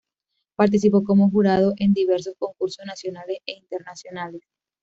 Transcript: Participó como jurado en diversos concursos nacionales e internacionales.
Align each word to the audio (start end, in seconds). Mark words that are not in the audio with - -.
Participó 0.55 1.03
como 1.03 1.29
jurado 1.29 1.75
en 1.77 1.93
diversos 1.93 2.33
concursos 2.39 2.83
nacionales 2.87 3.37
e 3.45 3.51
internacionales. 3.51 4.41